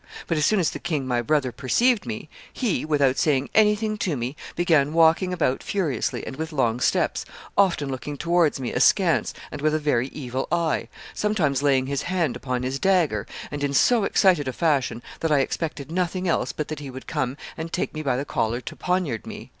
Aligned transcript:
But 0.25 0.35
as 0.35 0.47
soon 0.47 0.59
as 0.59 0.71
the 0.71 0.79
king 0.79 1.05
my 1.05 1.21
brother 1.21 1.51
perceived 1.51 2.07
me, 2.07 2.27
he, 2.51 2.83
without 2.83 3.19
saying 3.19 3.51
anything 3.53 3.99
to 3.99 4.17
me, 4.17 4.35
began 4.55 4.93
walking 4.93 5.31
about 5.31 5.61
furiously 5.61 6.25
and 6.25 6.37
with 6.37 6.51
long 6.51 6.79
steps, 6.79 7.23
often 7.55 7.87
looking 7.91 8.17
towards 8.17 8.59
me 8.59 8.73
askance 8.73 9.31
and 9.51 9.61
with 9.61 9.75
a 9.75 9.77
very 9.79 10.07
evil 10.07 10.47
eye, 10.51 10.87
sometimes 11.13 11.61
laying 11.61 11.85
his 11.85 12.01
hand 12.01 12.35
upon 12.35 12.63
his 12.63 12.79
dagger, 12.79 13.27
and 13.51 13.63
in 13.63 13.75
so 13.75 14.03
excited 14.03 14.47
a 14.47 14.53
fashion 14.53 15.03
that 15.19 15.31
I 15.31 15.41
expected 15.41 15.91
nothing 15.91 16.27
else 16.27 16.51
but 16.51 16.67
that 16.69 16.79
he 16.79 16.89
would 16.89 17.05
come 17.05 17.37
and 17.55 17.71
take 17.71 17.93
me 17.93 18.01
by 18.01 18.17
the 18.17 18.25
collar 18.25 18.59
to 18.59 18.75
poniard 18.75 19.27
me. 19.27 19.49